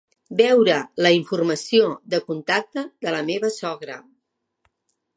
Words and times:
Veure 0.37 0.77
la 1.07 1.11
informació 1.17 1.91
de 2.15 2.21
contacte 2.31 2.87
de 3.07 3.17
la 3.19 3.23
meva 3.31 3.55
sogra. 3.61 4.03